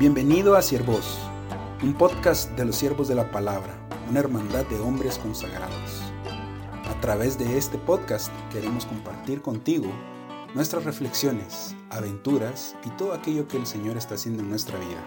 [0.00, 1.18] Bienvenido a Siervos,
[1.82, 6.00] un podcast de los siervos de la palabra, una hermandad de hombres consagrados.
[6.88, 9.92] A través de este podcast queremos compartir contigo
[10.54, 15.04] nuestras reflexiones, aventuras y todo aquello que el Señor está haciendo en nuestra vida.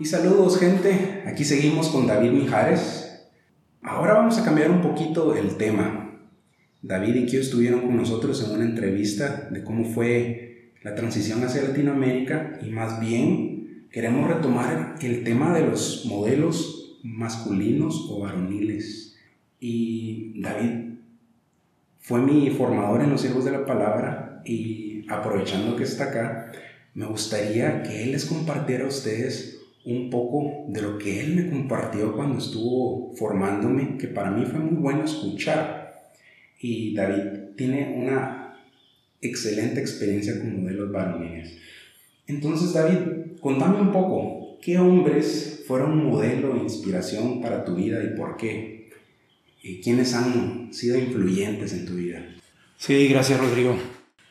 [0.00, 3.28] Y saludos gente, aquí seguimos con David Mijares.
[3.82, 6.22] Ahora vamos a cambiar un poquito el tema.
[6.80, 10.43] David y Kio estuvieron con nosotros en una entrevista de cómo fue
[10.84, 18.06] la transición hacia Latinoamérica y más bien queremos retomar el tema de los modelos masculinos
[18.10, 19.16] o varoniles.
[19.58, 20.98] Y David
[22.00, 26.52] fue mi formador en los siervos de la palabra y aprovechando que está acá,
[26.92, 31.50] me gustaría que él les compartiera a ustedes un poco de lo que él me
[31.50, 36.12] compartió cuando estuvo formándome, que para mí fue muy bueno escuchar.
[36.60, 38.43] Y David tiene una
[39.24, 41.56] excelente experiencia con modelos varoniles.
[42.26, 48.16] Entonces, David, contame un poco, ¿qué hombres fueron modelo e inspiración para tu vida y
[48.16, 48.90] por qué?
[49.62, 52.24] ¿Y quiénes han sido influyentes en tu vida?
[52.76, 53.76] Sí, gracias Rodrigo.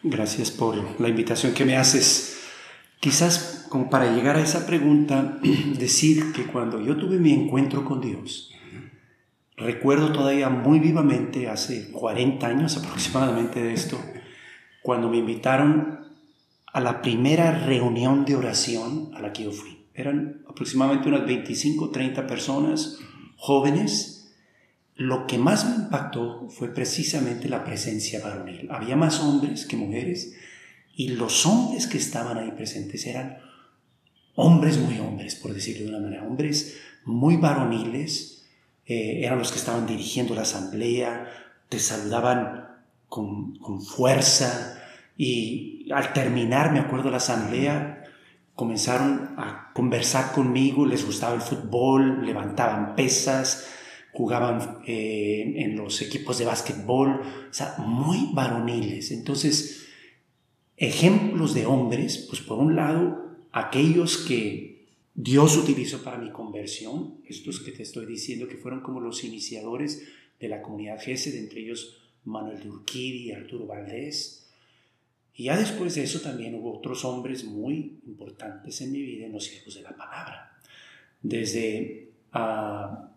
[0.04, 2.38] Gracias por la invitación que me haces.
[3.00, 5.40] Quizás como para llegar a esa pregunta,
[5.80, 8.52] decir que cuando yo tuve mi encuentro con Dios,
[9.58, 14.00] recuerdo todavía muy vivamente, hace 40 años aproximadamente de esto,
[14.84, 16.02] cuando me invitaron
[16.72, 19.86] a la primera reunión de oración a la que yo fui.
[19.96, 23.00] Eran aproximadamente unas 25, 30 personas
[23.38, 24.34] jóvenes.
[24.96, 28.70] Lo que más me impactó fue precisamente la presencia varonil.
[28.70, 30.36] Había más hombres que mujeres
[30.96, 33.38] y los hombres que estaban ahí presentes eran
[34.36, 38.46] hombres muy hombres, por decirlo de una manera, hombres muy varoniles,
[38.86, 41.32] eh, eran los que estaban dirigiendo la asamblea,
[41.70, 42.68] te saludaban
[43.14, 44.73] con, fuerza
[45.18, 48.04] y al terminar, me acuerdo, la asamblea,
[48.56, 53.70] comenzaron a conversar conmigo, les gustaba el fútbol, levantaban pesas,
[54.12, 59.12] jugaban eh, en los equipos de básquetbol, o sea, muy varoniles.
[59.12, 59.88] Entonces,
[60.78, 67.60] ejemplos de hombres, pues por un lado, aquellos que Dios utilizó para mi conversión, estos
[67.60, 70.04] que te estoy diciendo que fueron como los iniciadores
[70.40, 74.43] de la comunidad GESED, entre ellos Manuel Durquiri, Arturo Valdés.
[75.36, 79.34] Y ya después de eso también hubo otros hombres muy importantes en mi vida en
[79.34, 80.58] los siervos de la palabra.
[81.22, 83.10] Desde ah,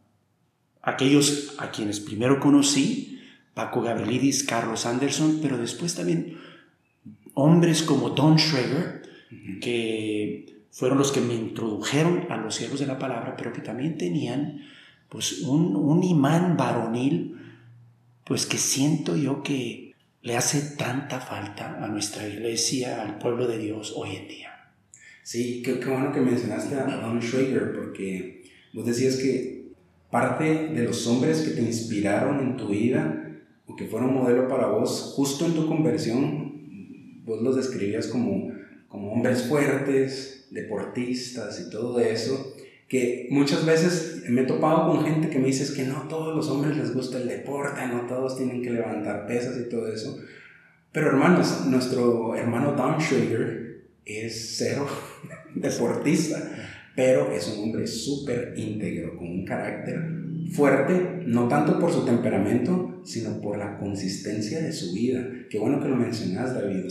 [0.82, 3.21] aquellos a quienes primero conocí,
[3.53, 6.38] Paco Gabrielidis, Carlos Anderson, pero después también
[7.34, 9.03] hombres como Don Schrager,
[9.60, 13.99] que fueron los que me introdujeron a los siervos de la palabra, pero que también
[13.99, 14.62] tenían
[15.09, 17.37] pues un, un imán varonil
[18.25, 19.85] pues que siento yo que
[20.26, 24.48] le hace tanta falta a nuestra iglesia, al pueblo de Dios hoy en día.
[25.22, 28.42] Sí, qué, bueno que mencionaste a Don Schrager, porque
[28.75, 29.69] vos decías que
[30.10, 34.66] parte de los hombres que te inspiraron en tu vida o que fueron modelo para
[34.66, 38.50] vos, justo en tu conversión, vos los describías como,
[38.88, 42.56] como hombres fuertes, deportistas y todo eso,
[42.88, 46.48] que muchas veces me he topado con gente que me dice que no todos los
[46.48, 50.19] hombres les gusta el deporte, no todos tienen que levantar pesas y todo eso.
[50.92, 54.86] Pero hermanos, nuestro hermano Don Schrager es cero
[55.54, 56.41] deportista,
[56.94, 60.00] pero es un hombre súper íntegro, con un carácter
[60.52, 65.28] fuerte, no tanto por su temperamento, sino por la consistencia de su vida.
[65.50, 66.86] Qué bueno que lo mencionas, David.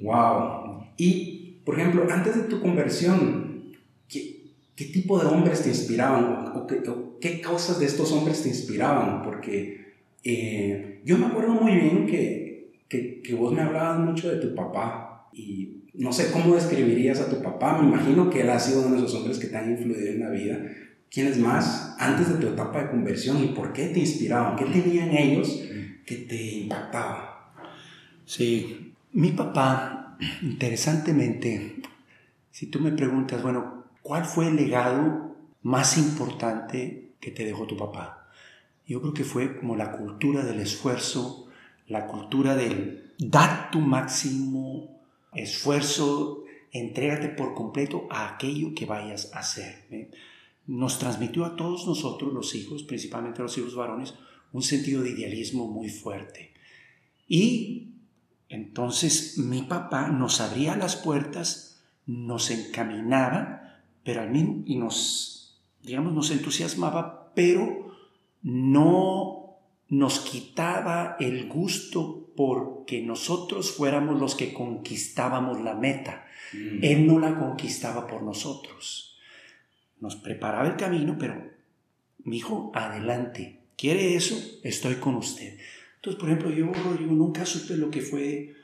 [0.00, 0.84] ¡Wow!
[0.96, 3.47] Y, por ejemplo, antes de tu conversión,
[4.78, 6.52] ¿Qué tipo de hombres te inspiraban?
[6.54, 6.68] ¿O
[7.20, 9.24] qué, causas de estos hombres te inspiraban?
[9.24, 14.36] Porque eh, yo me acuerdo muy bien que, que, que, vos me hablabas mucho de
[14.36, 17.82] tu papá y no sé cómo describirías a tu papá.
[17.82, 20.20] Me imagino que él ha sido uno de esos hombres que te han influido en
[20.20, 20.60] la vida.
[21.10, 24.54] ¿Quiénes más antes de tu etapa de conversión y por qué te inspiraban?
[24.54, 25.60] ¿Qué tenían ellos
[26.06, 27.52] que te impactaba?
[28.24, 31.82] Sí, mi papá, interesantemente,
[32.52, 33.77] si tú me preguntas, bueno,
[34.08, 38.30] ¿Cuál fue el legado más importante que te dejó tu papá?
[38.86, 41.48] Yo creo que fue como la cultura del esfuerzo,
[41.88, 44.98] la cultura del dar tu máximo
[45.34, 50.10] esfuerzo, entrégate por completo a aquello que vayas a hacer.
[50.66, 54.14] Nos transmitió a todos nosotros, los hijos, principalmente a los hijos varones,
[54.54, 56.54] un sentido de idealismo muy fuerte.
[57.28, 57.90] Y
[58.48, 63.67] entonces mi papá nos abría las puertas, nos encaminaba
[64.08, 67.94] pero a mí y nos, digamos, nos entusiasmaba, pero
[68.40, 69.58] no
[69.90, 76.24] nos quitaba el gusto porque nosotros fuéramos los que conquistábamos la meta.
[76.54, 76.78] Mm.
[76.82, 79.18] Él no la conquistaba por nosotros.
[80.00, 81.46] Nos preparaba el camino, pero,
[82.24, 83.60] mi hijo, adelante.
[83.76, 84.42] ¿Quiere eso?
[84.62, 85.58] Estoy con usted.
[85.96, 88.54] Entonces, por ejemplo, yo, yo nunca supe lo que fue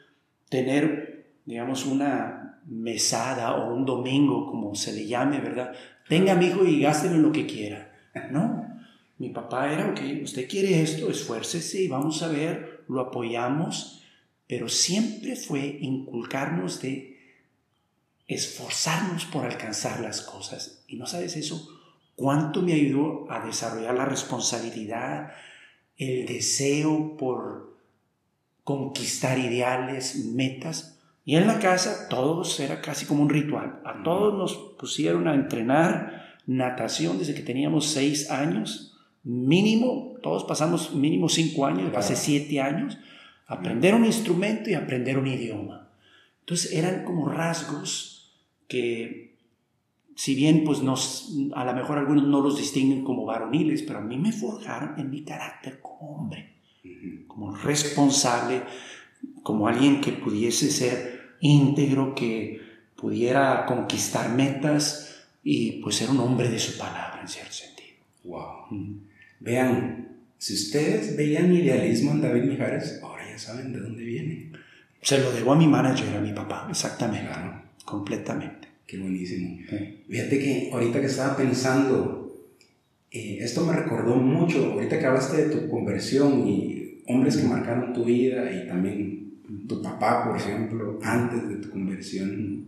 [0.48, 5.72] tener, digamos, una mesada o un domingo, como se le llame, ¿verdad?
[6.08, 7.92] Tenga mi hijo y gástelo lo que quiera.
[8.30, 8.64] No,
[9.18, 14.02] mi papá era, ok, usted quiere esto, esfuércese y vamos a ver, lo apoyamos,
[14.46, 17.14] pero siempre fue inculcarnos de
[18.26, 20.84] esforzarnos por alcanzar las cosas.
[20.88, 21.68] Y no sabes eso,
[22.16, 25.32] cuánto me ayudó a desarrollar la responsabilidad,
[25.96, 27.76] el deseo por
[28.64, 30.93] conquistar ideales, metas.
[31.24, 33.80] Y en la casa todos era casi como un ritual.
[33.84, 38.94] A todos nos pusieron a entrenar natación desde que teníamos seis años
[39.24, 42.98] mínimo, todos pasamos mínimo cinco años, pasé siete años,
[43.46, 45.88] aprender un instrumento y aprender un idioma.
[46.40, 48.34] Entonces eran como rasgos
[48.68, 49.38] que,
[50.14, 54.02] si bien pues nos, a lo mejor algunos no los distinguen como varoniles, pero a
[54.02, 56.56] mí me forjaron en mi carácter como hombre,
[57.26, 58.62] como responsable,
[59.42, 61.13] como alguien que pudiese ser
[61.44, 62.60] íntegro, que
[62.96, 67.98] pudiera conquistar metas y pues ser un hombre de su palabra en cierto sentido.
[68.24, 68.98] Wow.
[69.40, 70.08] Vean,
[70.38, 74.52] si ustedes veían idealismo en David Mijares, ahora ya saben de dónde viene.
[75.02, 77.26] Se lo debo a mi manager, a mi papá, exactamente.
[77.26, 77.62] Claro.
[77.84, 78.68] Completamente.
[78.86, 79.58] Qué buenísimo.
[80.08, 82.48] Fíjate que ahorita que estaba pensando,
[83.10, 87.92] eh, esto me recordó mucho, ahorita que hablaste de tu conversión y hombres que marcaron
[87.92, 89.23] tu vida y también
[89.68, 92.66] tu papá, por ejemplo, antes de tu conversión,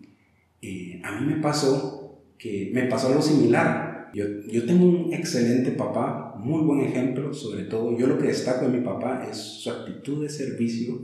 [0.62, 4.10] eh, a mí me pasó que me pasó algo similar.
[4.14, 8.66] Yo, yo tengo un excelente papá, muy buen ejemplo, sobre todo yo lo que destaco
[8.66, 11.00] de mi papá es su actitud de servicio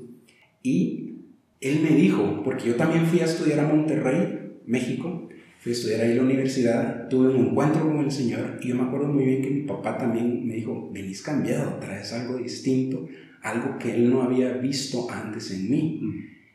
[0.62, 1.12] y
[1.60, 5.28] él me dijo, porque yo también fui a estudiar a Monterrey, México,
[5.60, 8.74] fui a estudiar ahí en la universidad, tuve un encuentro con el Señor y yo
[8.74, 13.06] me acuerdo muy bien que mi papá también me dijo, venís cambiado, traes algo distinto,
[13.42, 16.00] algo que él no había visto antes en mí.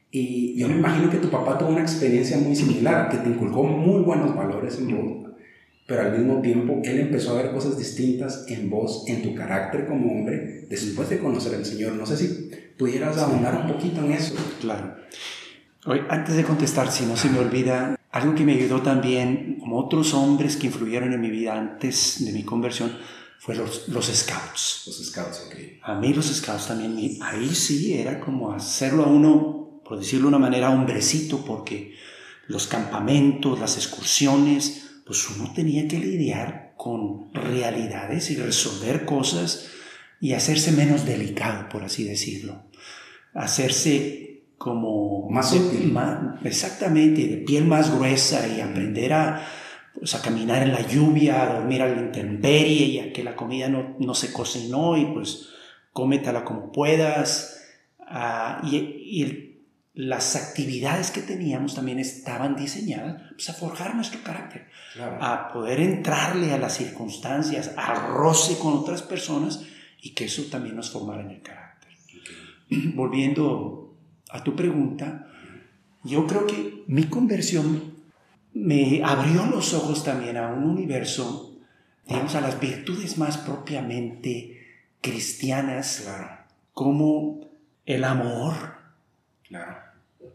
[0.10, 3.64] Y yo me imagino que tu papá tuvo una experiencia muy similar, que te inculcó
[3.64, 5.32] muy buenos valores en vos,
[5.86, 9.86] pero al mismo tiempo Él empezó a ver cosas distintas en vos, en tu carácter
[9.86, 11.94] como hombre, después de conocer al Señor.
[11.94, 14.36] No sé si pudieras ahondar un poquito en eso.
[14.62, 14.96] Claro.
[15.86, 19.78] Hoy, antes de contestar, si no se me olvida, algo que me ayudó también, como
[19.78, 22.92] otros hombres que influyeron en mi vida antes de mi conversión,
[23.40, 24.84] fue los, los scouts.
[24.88, 25.56] Los scouts, ok.
[25.84, 30.36] A mí los scouts también, ahí sí era como hacerlo a uno, por decirlo de
[30.36, 31.96] una manera, hombrecito, porque
[32.48, 39.68] los campamentos, las excursiones, pues uno tenía que lidiar con realidades y resolver cosas
[40.20, 42.64] y hacerse menos delicado, por así decirlo.
[43.34, 45.30] Hacerse como...
[45.30, 45.96] Más útil.
[46.44, 49.48] exactamente, de piel más gruesa y aprender a,
[50.00, 53.36] pues, a caminar en la lluvia, a dormir a la intemperie y a que la
[53.36, 55.50] comida no, no se cocinó y pues
[55.94, 57.62] cómetala como puedas.
[58.00, 59.48] Ah, y, y
[59.98, 64.68] las actividades que teníamos también estaban diseñadas pues, a forjar nuestro carácter,
[65.20, 69.64] a poder entrarle a las circunstancias, al roce con otras personas
[70.00, 71.92] y que eso también nos formara en el carácter.
[72.94, 73.98] Volviendo
[74.30, 75.28] a tu pregunta,
[76.04, 77.97] yo creo que mi conversión
[78.64, 81.58] me abrió los ojos también a un universo,
[82.08, 84.58] digamos, a las virtudes más propiamente
[85.02, 86.08] cristianas,
[86.74, 87.42] como
[87.86, 88.54] el amor,
[89.48, 89.88] claro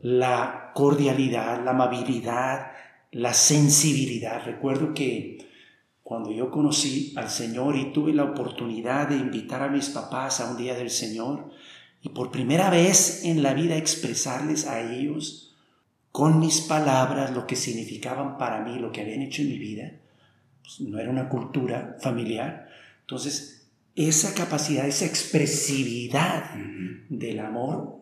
[0.02, 2.72] la cordialidad, la amabilidad,
[3.12, 4.44] la sensibilidad.
[4.44, 5.48] Recuerdo que
[6.02, 10.50] cuando yo conocí al Señor y tuve la oportunidad de invitar a mis papás a
[10.50, 11.50] un día del Señor
[12.02, 15.51] y por primera vez en la vida expresarles a ellos
[16.12, 19.92] con mis palabras lo que significaban para mí, lo que habían hecho en mi vida,
[20.62, 22.68] pues no era una cultura familiar.
[23.00, 23.66] Entonces,
[23.96, 26.54] esa capacidad, esa expresividad
[27.08, 27.98] del amor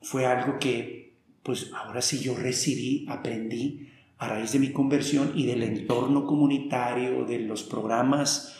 [0.00, 3.88] fue algo que pues ahora sí yo recibí, aprendí
[4.18, 8.54] a raíz de mi conversión y del entorno comunitario, de los programas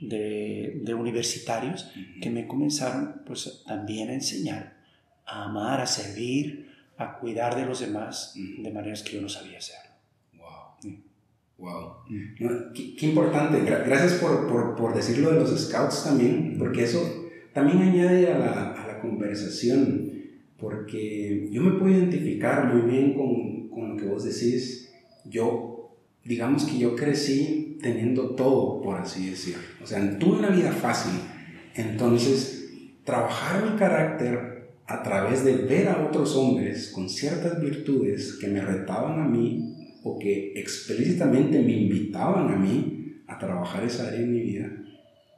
[0.00, 1.88] de, universitarios,
[2.20, 4.74] que me comenzaron pues también a enseñar
[5.26, 9.58] a amar, a servir, a cuidar de los demás de maneras que yo no sabía
[9.58, 9.76] hacer.
[10.36, 10.92] Wow.
[11.58, 12.72] Wow.
[12.74, 13.60] qué, importante.
[13.60, 18.72] Gracias por, por, por, decirlo de los scouts también, porque eso también añade a la,
[18.72, 20.14] a la conversación
[20.64, 24.92] porque yo me puedo identificar muy bien con, con lo que vos decís.
[25.24, 29.56] Yo, digamos que yo crecí teniendo todo, por así decir.
[29.82, 31.20] O sea, tuve una vida fácil.
[31.74, 32.70] Entonces,
[33.04, 34.53] trabajar el carácter
[34.86, 40.00] a través de ver a otros hombres con ciertas virtudes que me retaban a mí
[40.02, 44.70] o que explícitamente me invitaban a mí a trabajar esa área en mi vida,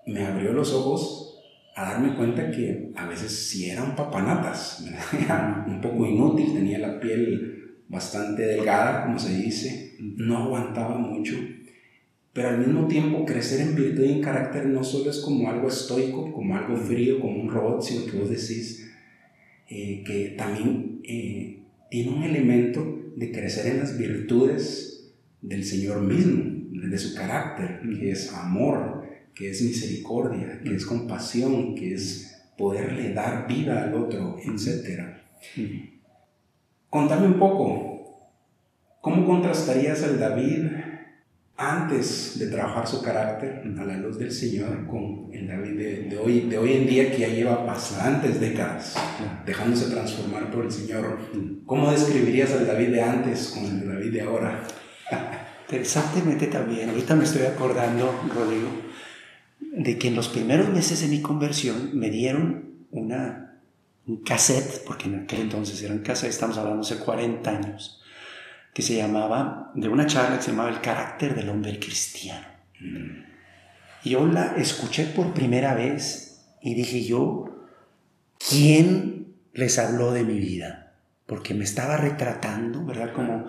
[0.06, 1.40] me abrió los ojos
[1.76, 4.84] a darme cuenta que a veces sí era un papanatas,
[5.24, 11.36] era un poco inútil, tenía la piel bastante delgada, como se dice, no aguantaba mucho
[12.36, 15.68] pero al mismo tiempo crecer en virtud y en carácter no solo es como algo
[15.68, 18.94] estoico, como algo frío, como un robot, sino que vos decís
[19.68, 26.44] eh, que también eh, tiene un elemento de crecer en las virtudes del Señor mismo,
[26.70, 29.04] de su carácter, que es amor,
[29.34, 35.02] que es misericordia, que es compasión, que es poderle dar vida al otro, etc.
[36.88, 38.30] Contame un poco,
[39.00, 40.66] ¿cómo contrastarías al David
[41.56, 46.40] antes de trabajar su carácter a la luz del Señor con el David de, hoy,
[46.40, 48.94] de hoy en día que ya lleva bastantes décadas
[49.46, 51.18] dejándose transformar por el Señor.
[51.64, 54.62] ¿Cómo describirías al David de antes con el David de ahora?
[55.62, 58.68] Interesantemente también, ahorita me estoy acordando, Rodrigo,
[59.60, 63.58] de que en los primeros meses de mi conversión me dieron una,
[64.06, 68.00] un cassette, porque en aquel entonces eran cassettes, estamos hablando hace 40 años,
[68.76, 72.46] que se llamaba, de una charla que se llamaba El carácter del hombre cristiano.
[74.04, 77.64] Y yo la escuché por primera vez y dije yo,
[78.50, 80.92] ¿quién les habló de mi vida?
[81.24, 83.14] Porque me estaba retratando, ¿verdad?
[83.14, 83.46] Como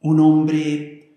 [0.00, 1.12] un hombre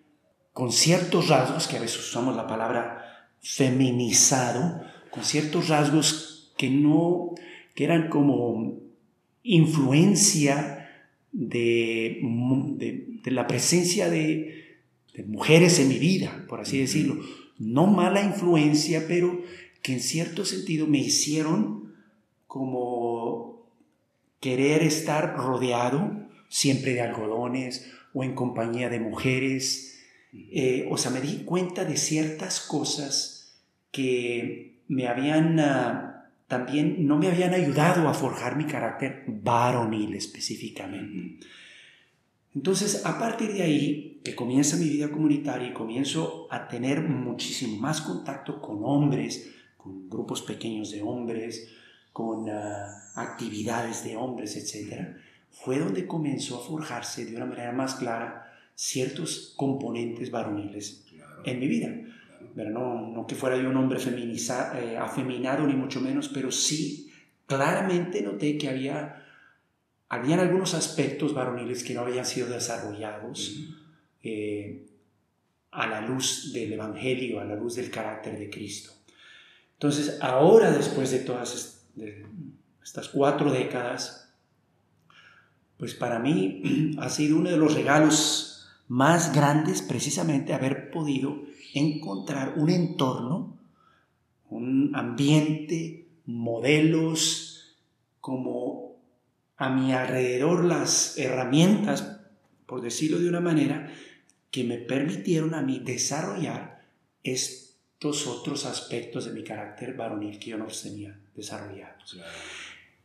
[0.51, 7.31] con ciertos rasgos, que a veces usamos la palabra feminizado, con ciertos rasgos que no,
[7.73, 8.77] que eran como
[9.41, 10.82] influencia
[11.33, 12.19] de,
[13.23, 14.77] de, la presencia de,
[15.13, 17.19] de, mujeres en mi vida, por así decirlo.
[17.57, 19.41] No mala influencia, pero
[19.81, 21.93] que en cierto sentido me hicieron
[22.47, 23.67] como
[24.39, 30.01] querer estar rodeado siempre de algodones o en compañía de mujeres.
[30.33, 35.59] Eh, o sea, me di cuenta de ciertas cosas que me habían...
[35.59, 36.22] Ah,
[36.53, 41.39] también no me habían ayudado a forjar mi carácter varonil específicamente.
[42.53, 47.77] Entonces, a partir de ahí, que comienza mi vida comunitaria y comienzo a tener muchísimo
[47.77, 51.69] más contacto con hombres, con grupos pequeños de hombres,
[52.11, 55.17] con ah, actividades de hombres, etc.,
[55.49, 61.03] fue donde comenzó a forjarse de una manera más clara ciertos componentes varoniles
[61.45, 61.89] en mi vida.
[62.55, 67.11] No, no que fuera yo un hombre feminiza, eh, afeminado, ni mucho menos, pero sí
[67.45, 69.23] claramente noté que había
[70.13, 73.57] habían algunos aspectos varoniles que no habían sido desarrollados
[74.21, 74.85] eh,
[75.71, 78.91] a la luz del Evangelio, a la luz del carácter de Cristo.
[79.73, 81.81] Entonces, ahora, después de todas
[82.83, 84.31] estas cuatro décadas,
[85.77, 91.41] pues para mí ha sido uno de los regalos más grandes precisamente haber podido
[91.73, 93.57] encontrar un entorno,
[94.49, 97.77] un ambiente, modelos,
[98.19, 98.95] como
[99.57, 102.19] a mi alrededor las herramientas,
[102.65, 103.91] por decirlo de una manera,
[104.51, 106.85] que me permitieron a mí desarrollar
[107.23, 112.17] estos otros aspectos de mi carácter varonil que yo no tenía desarrollados.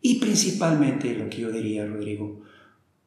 [0.00, 2.42] Y principalmente lo que yo diría, Rodrigo,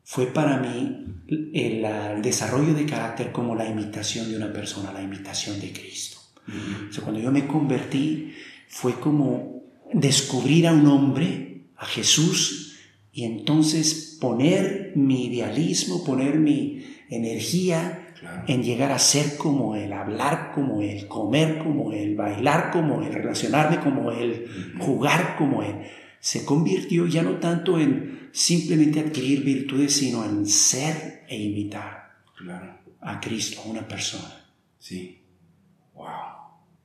[0.03, 1.05] fue para mí
[1.53, 6.17] el, desarrollo de carácter como la imitación de una persona, la imitación de Cristo.
[7.01, 8.33] cuando yo me convertí,
[8.67, 12.77] fue como descubrir a un hombre, a Jesús,
[13.11, 18.13] y entonces poner mi idealismo, poner mi energía
[18.47, 23.13] en llegar a ser como Él, hablar como Él, comer como Él, bailar como Él,
[23.13, 24.47] relacionarme como Él,
[24.79, 25.75] jugar como Él.
[26.21, 32.13] Se convirtió ya no tanto en simplemente adquirir virtudes, sino en ser e imitar
[33.01, 34.45] a Cristo, a una persona.
[34.79, 35.21] Sí.
[35.93, 36.07] Wow.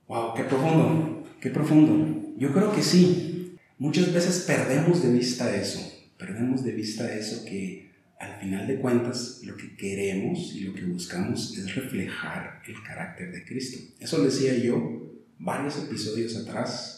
[0.07, 2.33] Wow, qué profundo, qué profundo.
[2.37, 3.55] Yo creo que sí.
[3.77, 5.79] Muchas veces perdemos de vista eso.
[6.17, 10.85] Perdemos de vista eso que al final de cuentas lo que queremos y lo que
[10.85, 13.77] buscamos es reflejar el carácter de Cristo.
[13.99, 16.96] Eso decía yo varios episodios atrás,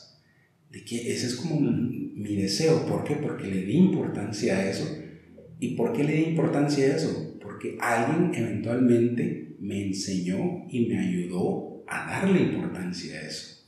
[0.69, 2.85] de que ese es como mi deseo.
[2.85, 3.15] ¿Por qué?
[3.15, 4.87] Porque le di importancia a eso.
[5.59, 7.37] ¿Y por qué le di importancia a eso?
[7.41, 13.65] Porque alguien eventualmente me enseñó y me ayudó a darle importancia a eso.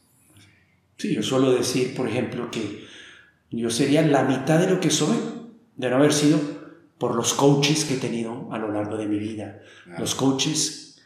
[0.98, 2.62] Sí, yo suelo decir, por ejemplo, que
[3.50, 5.18] yo sería la mitad de lo que soy
[5.76, 6.40] de no haber sido
[6.98, 9.62] por los coaches que he tenido a lo largo de mi vida.
[9.98, 11.02] Los coaches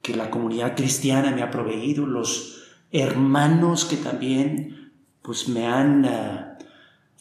[0.00, 4.81] que la comunidad cristiana me ha proveído, los hermanos que también
[5.22, 6.04] pues me han...
[6.04, 6.48] Ah,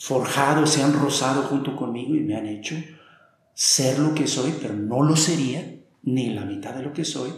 [0.02, 2.76] forjado, se han rozado junto conmigo y me han hecho
[3.54, 7.30] ser lo que soy, pero no lo sería ni la mitad de lo que soy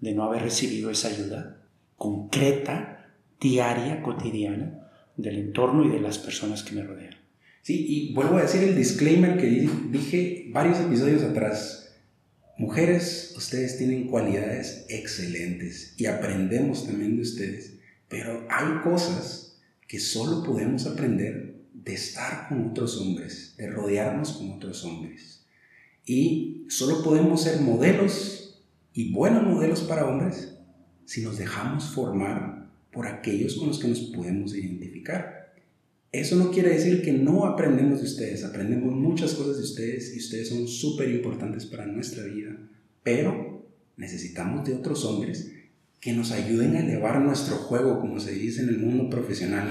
[0.00, 1.62] de no haber recibido esa ayuda
[1.96, 3.10] concreta,
[3.40, 4.86] diaria, cotidiana
[5.16, 7.16] del entorno y de las personas que me rodean.
[7.62, 9.46] Sí, y vuelvo a decir el disclaimer que
[9.90, 11.94] dije varios episodios atrás.
[12.58, 19.49] Mujeres, ustedes tienen cualidades excelentes y aprendemos también de ustedes, pero hay cosas
[19.90, 25.44] que solo podemos aprender de estar con otros hombres, de rodearnos con otros hombres.
[26.06, 30.54] Y solo podemos ser modelos y buenos modelos para hombres
[31.06, 35.56] si nos dejamos formar por aquellos con los que nos podemos identificar.
[36.12, 40.20] Eso no quiere decir que no aprendemos de ustedes, aprendemos muchas cosas de ustedes y
[40.20, 42.56] ustedes son súper importantes para nuestra vida,
[43.02, 43.66] pero
[43.96, 45.50] necesitamos de otros hombres
[46.00, 49.68] que nos ayuden a elevar nuestro juego, como se dice en el mundo profesional,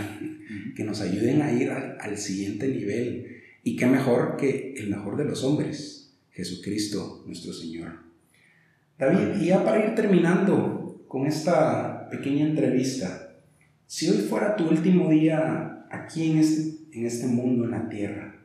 [0.75, 3.41] que nos ayuden a ir al, al siguiente nivel.
[3.63, 8.09] Y qué mejor que el mejor de los hombres, Jesucristo nuestro Señor.
[8.97, 13.29] David, y ya para ir terminando con esta pequeña entrevista,
[13.87, 18.35] si hoy fuera tu último día aquí en este, en este mundo, en la tierra,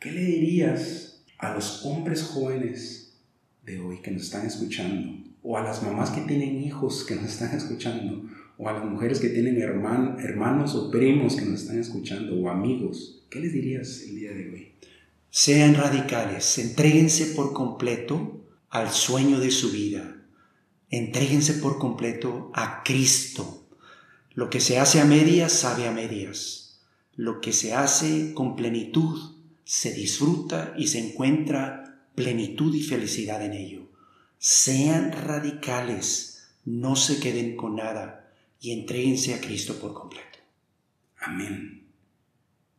[0.00, 3.16] ¿qué le dirías a los hombres jóvenes
[3.64, 5.21] de hoy que nos están escuchando?
[5.42, 8.24] O a las mamás que tienen hijos que nos están escuchando,
[8.58, 13.24] o a las mujeres que tienen hermanos o primos que nos están escuchando, o amigos,
[13.28, 14.72] ¿qué les dirías el día de hoy?
[15.30, 20.16] Sean radicales, entréguense por completo al sueño de su vida,
[20.90, 23.66] entréguense por completo a Cristo.
[24.34, 26.80] Lo que se hace a medias sabe a medias.
[27.16, 33.52] Lo que se hace con plenitud se disfruta y se encuentra plenitud y felicidad en
[33.52, 33.91] ello.
[34.44, 40.40] Sean radicales, no se queden con nada y entréguense a Cristo por completo.
[41.20, 41.86] Amén.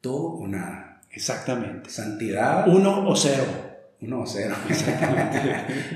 [0.02, 1.02] Todo o nada.
[1.10, 1.90] Exactamente.
[1.90, 2.68] Santidad.
[2.68, 3.46] Uno o cero.
[4.02, 4.54] Uno o cero.
[4.70, 5.40] Exactamente.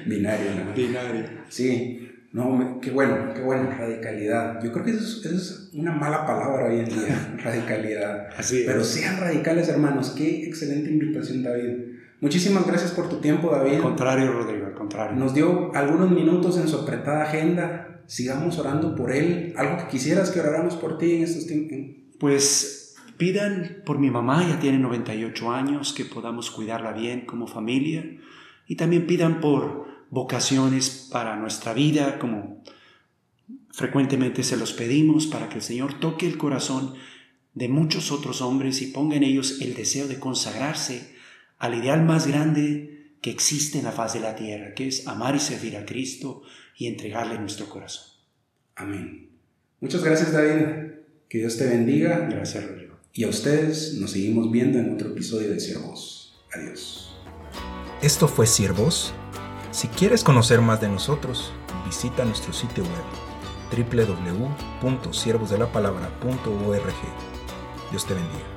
[0.05, 0.55] Binario.
[0.55, 0.73] ¿no?
[0.73, 1.25] Binario.
[1.49, 2.13] Sí.
[2.31, 4.63] No, qué bueno, qué bueno, radicalidad.
[4.63, 8.29] Yo creo que eso es, es, una mala palabra hoy en día, radicalidad.
[8.37, 8.67] Así es.
[8.67, 10.11] Pero sean radicales, hermanos.
[10.11, 11.97] Qué excelente invitación, David.
[12.19, 13.75] Muchísimas gracias por tu tiempo, David.
[13.75, 15.15] Al contrario, Rodrigo, al contrario.
[15.15, 18.01] Nos dio algunos minutos en su apretada agenda.
[18.07, 19.53] Sigamos orando por él.
[19.55, 21.77] ¿Algo que quisieras que oráramos por ti en estos tiempos?
[22.19, 28.03] Pues pidan por mi mamá, ya tiene 98 años, que podamos cuidarla bien como familia.
[28.67, 32.63] Y también pidan por vocaciones para nuestra vida, como
[33.69, 36.95] frecuentemente se los pedimos, para que el Señor toque el corazón
[37.53, 41.16] de muchos otros hombres y ponga en ellos el deseo de consagrarse
[41.57, 45.35] al ideal más grande que existe en la faz de la tierra, que es amar
[45.35, 46.43] y servir a Cristo
[46.77, 48.05] y entregarle nuestro corazón.
[48.75, 49.29] Amén.
[49.79, 50.93] Muchas gracias, David.
[51.27, 52.27] Que Dios te bendiga.
[52.29, 52.95] Gracias, Rodrigo.
[53.13, 56.39] Y a ustedes nos seguimos viendo en otro episodio de Siervos.
[56.53, 57.15] Adiós.
[58.01, 59.13] Esto fue Siervos.
[59.71, 61.51] Si quieres conocer más de nosotros,
[61.85, 63.03] visita nuestro sitio web
[64.81, 66.93] www.siervosdelapalabra.org.
[67.91, 68.56] Dios te bendiga.